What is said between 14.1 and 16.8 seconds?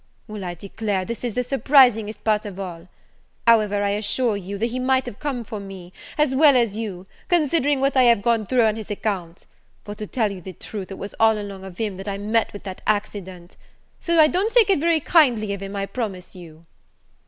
I don't take it very kind of him, I promise you."